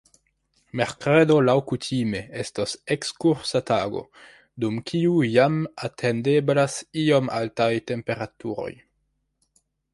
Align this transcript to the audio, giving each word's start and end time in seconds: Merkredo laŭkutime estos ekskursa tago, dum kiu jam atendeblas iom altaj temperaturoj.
Merkredo 0.79 1.35
laŭkutime 1.49 2.21
estos 2.43 2.73
ekskursa 2.95 3.61
tago, 3.73 4.03
dum 4.65 4.81
kiu 4.93 5.13
jam 5.37 5.61
atendeblas 5.91 6.81
iom 7.05 7.33
altaj 7.41 7.73
temperaturoj. 7.93 8.71